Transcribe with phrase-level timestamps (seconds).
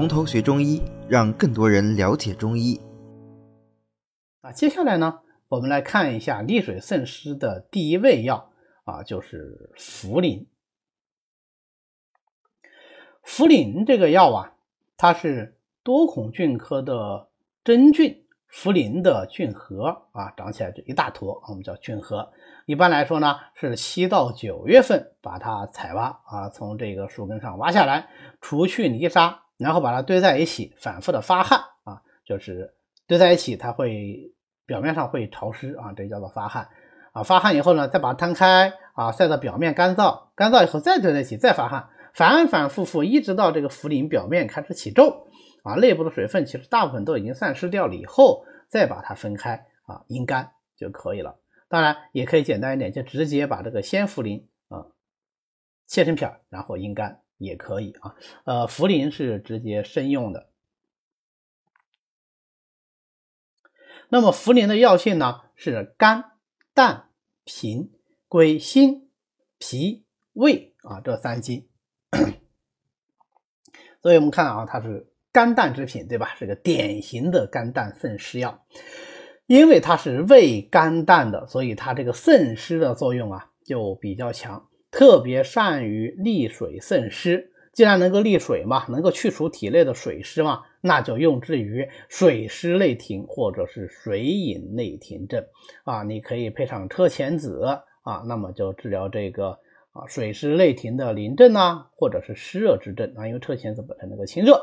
[0.00, 2.80] 从头学中医，让更多人了解中医。
[4.40, 8.50] 啊，接下来呢，我们来看一下利水渗湿的第一味药
[8.84, 10.46] 啊，就是茯苓。
[13.26, 14.54] 茯苓这个药啊，
[14.96, 17.28] 它是多孔菌科的
[17.62, 22.32] 真菌茯苓的菌核啊，长起来就一大坨，我们叫菌核。
[22.64, 28.08] 一般来说呢，是七到九月份把它采挖啊，从这个树根上挖下来，
[28.40, 32.74] 除去泥沙，然后把它堆在一起，反复的发汗啊，就是
[33.06, 34.32] 堆在一起，它会
[34.66, 36.68] 表面上会潮湿啊，这叫做发汗
[37.12, 37.22] 啊。
[37.22, 45.28] 发汗以后呢，再把它摊开啊，晒到表面干燥，干燥以后再堆在一起，再发汗，反反复复，一直到这个茯苓表面开始起皱
[45.62, 51.36] 啊，内部的水分其实大部分都已经散失掉了以后，再把它分开啊，阴干就可以了。
[51.68, 54.86] 当然也可以简单一点，就直接把这个鲜茯苓啊
[55.86, 58.14] 切成片，然后阴干也可以啊。
[58.44, 60.50] 呃，茯苓是直接生用的。
[64.08, 66.32] 那么茯苓的药性呢是肝、
[66.74, 67.10] 胆、
[67.44, 67.90] 脾、
[68.28, 69.10] 归心、
[69.58, 71.68] 脾、胃啊这三经。
[74.02, 76.34] 所以我们看啊，它是肝胆之品，对吧？
[76.36, 78.64] 是个典型的肝胆渗湿药。
[79.46, 87.52] 因为它是味甘淡的，所以它这个渗湿的作用啊就比较强，特别善于利水渗湿。
[87.72, 95.46] 既然能够利水嘛，能够去除体内的水湿嘛，那就用之于水湿内停或者是水饮内停症
[95.84, 96.02] 啊。
[96.02, 97.64] 你可以配上车前子
[98.02, 99.50] 啊，那么就治疗这个
[99.92, 103.28] 啊水湿内停的淋症啊，或者是湿热之症啊。
[103.28, 104.60] 因为车前子本身能够清热，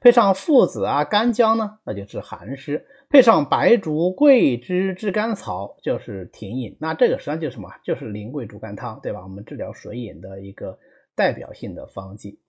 [0.00, 2.86] 配上附子啊、干姜呢，那就治寒湿。
[3.08, 6.76] 配上白术、桂枝、炙甘草，就是停饮。
[6.80, 7.70] 那这个实际上就是什么？
[7.84, 9.22] 就是苓桂竹甘汤，对吧？
[9.22, 10.78] 我们治疗水饮的一个
[11.14, 12.40] 代表性的方剂。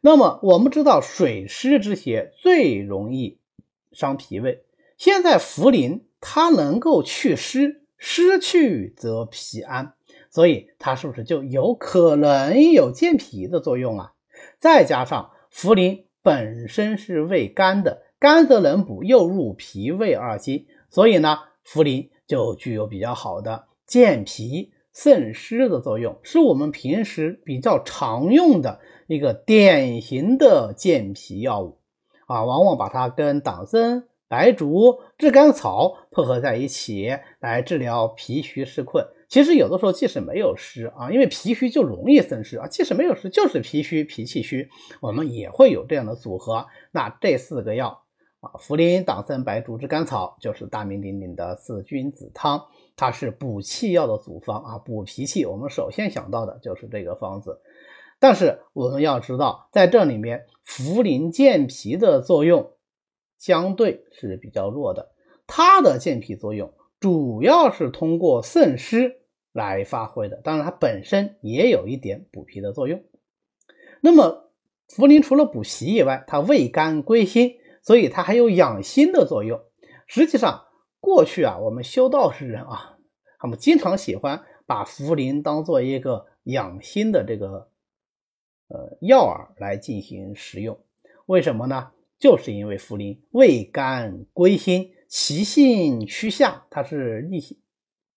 [0.00, 3.38] 那么我们知道，水湿之邪最容易
[3.92, 4.62] 伤脾胃。
[4.96, 9.94] 现在茯苓它能够祛湿，湿去则脾安，
[10.30, 14.12] 所以它是不是就有可能有健脾的作用啊？
[14.58, 18.02] 再加上茯苓本身是味甘的。
[18.20, 31.78] 甘则能补，又入脾胃二经，所以呢，茯苓就具有比较好的健脾渗湿的作用，是我们平时比较常用的一个典型的健脾药物
[32.26, 32.44] 啊。
[32.44, 39.06] 往往把它跟党参、白术、炙甘草配合在一起来治疗脾虚湿困。
[39.28, 44.68] 其实有的时候即使没有湿啊，因为脾虚就容易生湿啊，即使没有湿，就是脾虚、脾气虚，
[45.00, 46.66] 我们也会有这样的组合。
[46.90, 48.02] 那这四个药。
[48.40, 55.44] 啊，茯苓、党参、白术、炙甘草就是大名鼎鼎的四君子汤，它是补气药的组方啊，补脾气。
[55.44, 57.60] 我们首先想到的就是这个方子。
[58.20, 62.74] 但是我们要知道，在这里面，茯苓健脾的作用
[63.38, 65.10] 相对是比较弱的，
[65.48, 69.16] 它的健脾作用主要是通过渗湿
[69.52, 70.36] 来发挥的。
[70.44, 73.02] 当然，它本身也有一点补脾的作用。
[74.00, 74.52] 那么，
[74.88, 77.57] 茯苓除了补脾以外，它味甘归心。
[77.88, 79.58] 所以它还有养心的作用。
[80.06, 80.66] 实际上，
[81.00, 82.98] 过去啊，我们修道士人啊，
[83.38, 87.70] 他们经常喜欢把茯苓当做一个养心的这个
[88.68, 90.78] 呃药饵来进行食用。
[91.24, 91.92] 为什么呢？
[92.18, 97.42] 就是因为茯苓味甘归心，其性趋下，它是利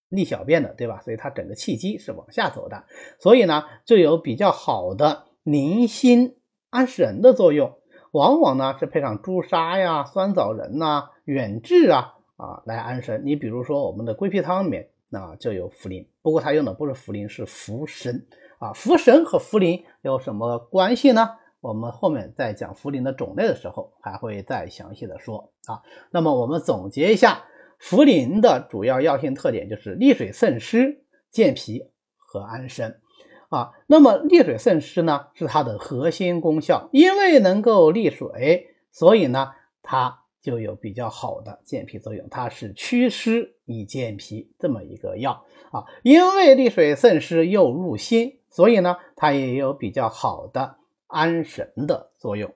[0.10, 1.00] 利小便的，对吧？
[1.00, 2.84] 所以它整个气机是往下走的，
[3.22, 6.36] 所以呢，就有比较好的宁心
[6.72, 7.78] 安神的作用。
[8.12, 13.22] 往往呢是配上朱砂呀、酸枣仁呐、远志啊啊来安神。
[13.26, 18.26] 你比如说我们的归脾汤里面啊就有茯苓，不过它用的不是茯苓，是茯神
[18.60, 18.74] 啊。
[18.74, 21.38] 茯神和茯苓有什么关系呢？
[21.62, 25.82] 我们后面在讲茯苓的种类的时候还会再详细的说啊。
[26.10, 27.44] 那么我们总结一下，
[27.80, 33.01] 茯苓的主要药性特点就是利水渗湿、健脾和安神。
[33.52, 39.52] 啊，那么利水渗湿呢是它的核心功效，因为能够利水，所以呢
[39.84, 45.84] 它就有比较好的健脾作用，它是祛湿以健脾这么一个药啊。
[46.02, 50.78] 因为利水渗湿又入心，所以呢它也有比较好的
[51.08, 52.56] 安神的作用。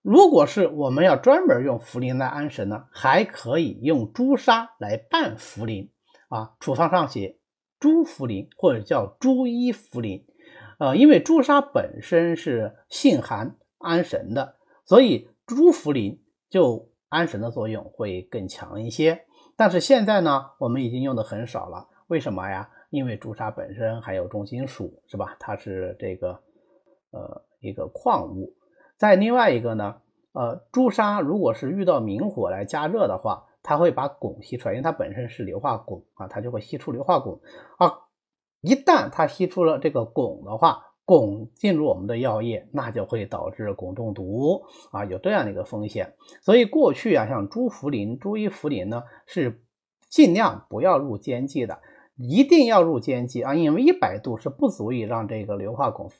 [0.00, 5.90] 如果是我们要专门用茯苓来安神呢，还可以用朱砂来拌茯苓
[6.28, 7.36] 啊，处方上写。
[7.84, 10.22] 朱茯苓或者叫朱衣茯苓，
[10.78, 19.26] 呃，因为朱砂本身是性寒安神的，所以朱茯苓就安神的作用会更强一些。
[19.54, 22.70] 但是现在呢，我们已经用的很少了，为什么呀？
[22.88, 25.36] 因为朱砂本身含有重金属，是吧？
[25.38, 26.40] 它是这个
[27.10, 28.56] 呃一个矿物，
[28.96, 29.96] 再另外一个呢，
[30.32, 37.40] 呃，朱砂如果是遇到明火来加热的话，它会把汞吸出来，因为它本身是硫化汞啊，它就会吸出硫化汞
[37.78, 37.98] 啊。
[38.60, 44.62] 一旦它吸出了这个汞的话，汞进入我们的药液，那就会导致汞中毒
[44.92, 46.14] 啊，有这样的一个风险。
[46.42, 49.62] 所以过去啊，像朱茯苓、朱一茯苓呢，是
[50.10, 51.80] 尽量不要入煎剂的，
[52.16, 56.10] 一定要入煎剂啊，因为一百度是不足以让这个硫化汞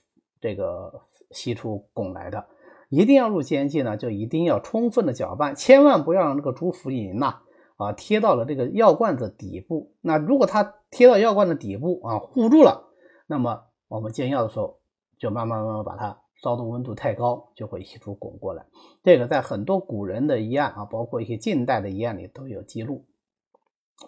[0.40, 2.46] 这个吸出汞来的。
[2.94, 7.40] 一定要入煎剂呢，就一定要充分的搅拌，千万不要让这个朱茯苓呐
[7.76, 9.92] 啊贴到了这个药罐子底部。
[10.00, 12.84] 那如果它贴到药罐的底部啊护住了，
[13.26, 14.78] 那么我们煎药的时候，
[15.18, 18.64] 就慢慢慢慢把它烧的温度太高，就会吸出汞过来。
[19.02, 23.04] 这个在很多古人的医案啊，包括一些近代的医案里都有记录。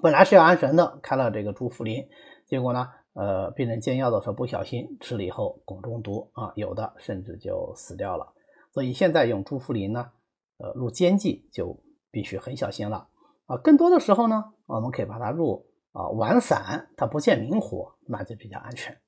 [0.01, 2.07] 本来是要安神的，开了这个朱茯苓，
[2.47, 8.33] 结果呢，呃，病人煎药的时候不小心吃了以后汞中毒啊，有的甚至就死掉了。
[8.77, 10.11] 所以现在用朱茯苓呢，
[10.59, 13.09] 呃，入煎剂就必须很小心了
[13.47, 13.57] 啊。
[13.57, 18.99] 更多的时候呢，我们可以把它入啊丸散，它不见明火，那就比较安全。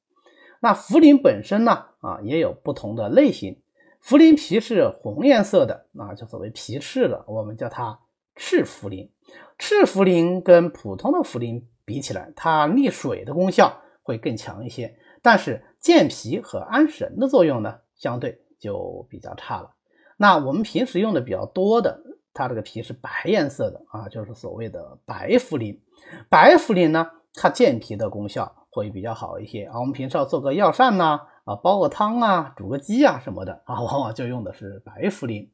[0.61, 3.61] 那茯苓本身呢，啊，也有不同的类型。
[4.03, 8.01] 茯苓皮是红颜色的，啊，就所谓皮赤的，我们叫它
[8.37, 9.11] 赤茯苓。
[9.59, 19.71] 赤茯苓跟普通的茯苓比起来，它利水的功效会更强一些，但是健脾和安神的作用呢，相对就比较差了。
[20.17, 22.01] 那我们平时用的比较多的，
[22.35, 25.79] 它这个皮是白颜色的啊，就是所谓的白茯苓。
[26.29, 28.55] 白茯苓呢，它健脾的功效。
[28.71, 29.81] 会比较好一些啊。
[29.81, 35.49] 我们平时要做个药膳呐，啊，煲个汤啊，煮个鸡啊什么的啊，往往就用的是白茯苓。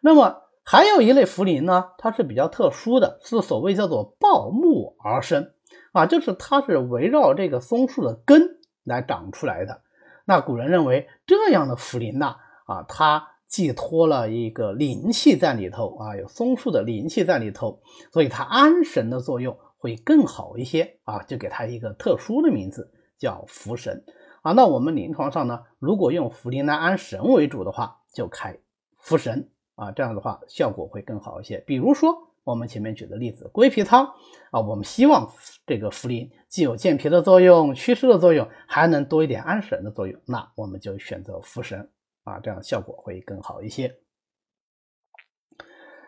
[0.00, 5.52] 那么还有一类茯苓呢，它是比较特殊的，是所谓叫做抱木而生
[5.92, 9.82] 啊，就是它是围绕这个松树的根来长出来的。
[10.28, 12.36] 那古人认为这样的茯苓呢，
[12.66, 17.80] 啊，它寄托了一个灵气在里头啊，有松树的灵气在里头，
[18.12, 19.58] 所以它安神的作用。
[19.80, 24.02] 会更好一些啊，就给它一个特殊的名字，叫茯神
[24.42, 24.50] 啊。
[24.50, 28.58] 那我们临床上呢，如果用茯苓来安神为主的话，就开
[29.00, 31.58] 茯神啊，这样的话效果会更好一些。
[31.64, 32.12] 比如说
[32.50, 34.06] 我们前面举的例子，归脾汤
[34.50, 35.30] 啊，我们希望
[35.66, 41.90] 这个茯苓既有健脾的作用、祛湿的作用，还能多一点安神的作用，那我们就选择茯神
[42.24, 43.96] 啊，这样效果会更好一些。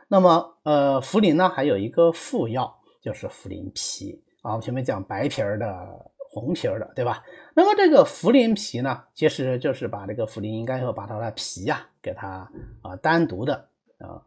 [0.08, 2.76] 那么呃，茯苓呢还有一个副药。
[3.02, 7.24] 就是茯苓皮啊，我们前面讲白皮儿的、红皮儿的，对吧？
[7.54, 12.46] 那么这个茯苓皮呢，其实就是把这个茯苓应该要把它的皮呀，给它
[12.82, 13.54] 啊单独的
[14.00, 14.20] 啊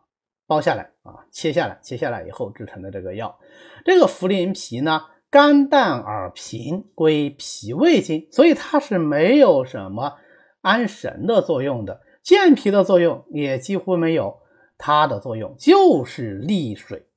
[0.47, 3.39] 剥下来啊，切下来，切下来以后制成的这个药。
[3.85, 10.17] 这个茯苓皮呢，甘淡而平，归脾胃经，所以它是没有什么
[10.61, 14.41] 安神的作用的，健脾的作用也几乎没有，
[14.77, 17.07] 它的作用就是利水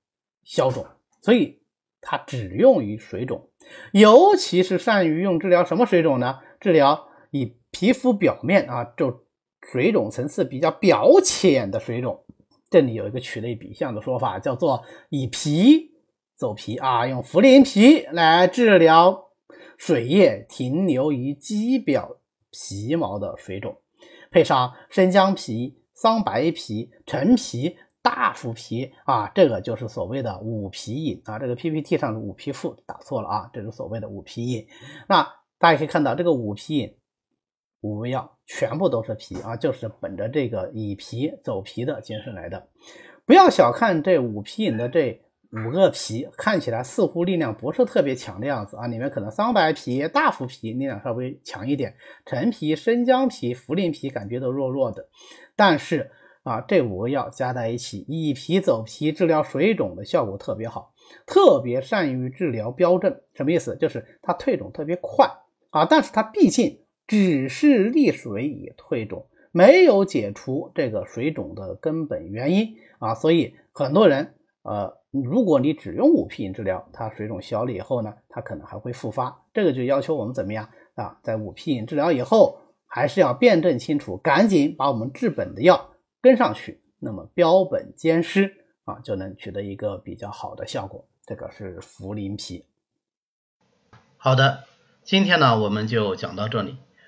[0.44, 0.86] 消肿。
[1.20, 1.60] 所以
[2.00, 3.50] 它只用于水肿，
[3.92, 6.38] 尤其是善于用治疗什么水肿呢？
[6.60, 9.24] 治疗以皮肤表面啊，就
[9.60, 12.24] 水肿层次比较表浅的水肿。
[12.70, 15.92] 这里有一个取类比象的说法，叫做以皮
[16.34, 19.30] 走皮啊，用茯苓皮来治疗
[19.76, 22.16] 水液停留于肌表
[22.50, 23.76] 皮毛的水肿，
[24.30, 27.76] 配上生姜皮、桑白皮、陈皮。
[28.02, 31.40] 大腹皮啊，这个就是所谓的五皮饮啊。
[31.40, 34.64] 这个 PPT 上的五皮腹打错了啊，这是所谓的五皮饮。
[35.08, 36.94] 那大家可以看到，这个五皮饮
[37.86, 42.68] 五味药全部都是皮啊，就是本着这个以皮走皮的精神来的。
[43.24, 48.86] 不要小看这五皮饮的这五个皮，看起来似乎力量不是特别强的样子啊。
[48.86, 55.08] 里面可能桑白皮、大腹皮力量稍微强一点，陈皮、生姜皮、茯苓皮感觉都弱弱的，
[55.54, 56.10] 但是。
[56.46, 60.92] 啊，这五个药加在一起，以皮走皮，治疗水肿的效果特别好，
[61.26, 63.20] 特别善于治疗标症。
[63.34, 63.74] 什么意思？
[63.74, 65.28] 就是它退肿特别快
[65.70, 73.14] 啊，但是它毕竟只是利水以退肿，没有解除这个水肿的根本原因啊。
[73.14, 79.44] 所以很多人，呃，如果你只用五皮饮治疗，它水肿消了以后呢，它可能还会复发。
[79.54, 81.18] 这个就要求我们怎么样啊？
[81.22, 85.92] 在五皮饮治疗以后，还是要辨证清楚，赶紧把我们治本的药。
[86.20, 88.52] 跟上去，那么标本兼施
[88.84, 91.06] 啊，就能取得一个比较好的效果。
[91.24, 92.64] 这个是茯苓皮。
[94.16, 94.64] 好的，
[95.04, 96.78] 今天呢我们就讲到这里。